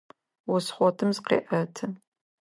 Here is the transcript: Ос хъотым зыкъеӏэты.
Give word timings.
Ос 0.53 0.65
хъотым 0.75 1.09
зыкъеӏэты. 1.15 1.85